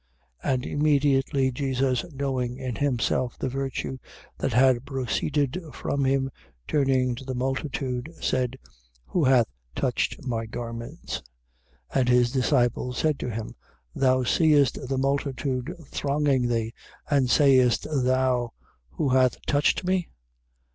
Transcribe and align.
5:30. 0.43 0.53
And 0.55 0.65
immediately 0.65 1.51
Jesus 1.51 2.03
knowing 2.11 2.57
in 2.57 2.75
himself 2.77 3.37
the 3.37 3.49
virtue 3.49 3.99
that 4.39 4.51
had 4.51 4.83
proceeded 4.83 5.61
from 5.73 6.05
him, 6.05 6.31
turning 6.67 7.13
to 7.13 7.23
the 7.23 7.35
multitude, 7.35 8.11
said: 8.19 8.57
Who 9.05 9.25
hath 9.25 9.45
touched 9.75 10.23
my 10.23 10.47
garments? 10.47 11.21
5:31. 11.93 11.99
And 11.99 12.09
his 12.09 12.31
disciples 12.31 12.97
said 12.97 13.19
to 13.19 13.29
him: 13.29 13.53
Thou 13.93 14.23
seest 14.23 14.79
the 14.89 14.97
multitude 14.97 15.71
thronging 15.85 16.47
thee, 16.47 16.73
and 17.07 17.29
sayest 17.29 17.83
thou 18.03 18.53
who 18.89 19.09
hath 19.09 19.39
touched 19.45 19.85
me? 19.85 20.09